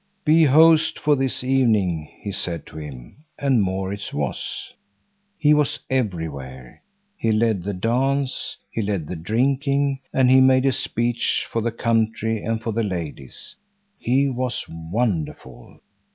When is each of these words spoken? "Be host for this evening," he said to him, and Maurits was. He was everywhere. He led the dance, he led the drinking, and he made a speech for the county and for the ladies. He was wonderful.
"Be 0.25 0.45
host 0.45 0.97
for 0.97 1.15
this 1.15 1.43
evening," 1.43 2.09
he 2.21 2.31
said 2.31 2.65
to 2.65 2.77
him, 2.79 3.23
and 3.37 3.61
Maurits 3.61 4.11
was. 4.11 4.73
He 5.37 5.53
was 5.53 5.77
everywhere. 5.91 6.81
He 7.15 7.31
led 7.31 7.61
the 7.61 7.75
dance, 7.75 8.57
he 8.71 8.81
led 8.81 9.05
the 9.05 9.15
drinking, 9.15 9.99
and 10.11 10.27
he 10.31 10.41
made 10.41 10.65
a 10.65 10.71
speech 10.71 11.45
for 11.47 11.61
the 11.61 11.71
county 11.71 12.41
and 12.41 12.63
for 12.63 12.71
the 12.71 12.81
ladies. 12.81 13.55
He 13.99 14.27
was 14.27 14.65
wonderful. 14.67 15.79